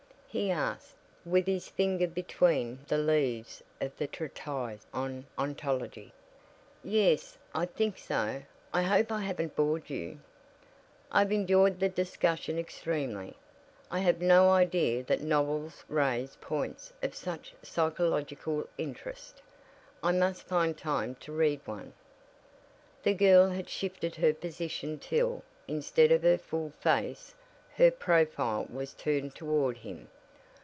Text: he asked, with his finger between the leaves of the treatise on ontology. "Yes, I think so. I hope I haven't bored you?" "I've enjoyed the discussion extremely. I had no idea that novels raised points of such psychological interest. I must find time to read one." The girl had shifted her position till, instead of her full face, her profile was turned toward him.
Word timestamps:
he 0.33 0.49
asked, 0.49 0.95
with 1.25 1.45
his 1.45 1.67
finger 1.67 2.07
between 2.07 2.79
the 2.87 2.97
leaves 2.97 3.61
of 3.81 3.93
the 3.97 4.07
treatise 4.07 4.87
on 4.93 5.25
ontology. 5.37 6.13
"Yes, 6.81 7.37
I 7.53 7.65
think 7.65 7.97
so. 7.97 8.41
I 8.73 8.81
hope 8.83 9.11
I 9.11 9.19
haven't 9.23 9.57
bored 9.57 9.89
you?" 9.89 10.21
"I've 11.11 11.33
enjoyed 11.33 11.81
the 11.81 11.89
discussion 11.89 12.57
extremely. 12.57 13.35
I 13.91 13.99
had 13.99 14.21
no 14.21 14.49
idea 14.51 15.03
that 15.03 15.19
novels 15.19 15.83
raised 15.89 16.39
points 16.39 16.93
of 17.03 17.13
such 17.13 17.53
psychological 17.61 18.69
interest. 18.77 19.41
I 20.01 20.13
must 20.13 20.43
find 20.43 20.77
time 20.77 21.15
to 21.15 21.33
read 21.33 21.59
one." 21.65 21.91
The 23.03 23.13
girl 23.15 23.49
had 23.49 23.67
shifted 23.67 24.15
her 24.15 24.33
position 24.33 24.97
till, 24.97 25.43
instead 25.67 26.09
of 26.09 26.23
her 26.23 26.37
full 26.37 26.71
face, 26.79 27.35
her 27.75 27.91
profile 27.91 28.65
was 28.71 28.93
turned 28.93 29.35
toward 29.35 29.79
him. 29.79 30.07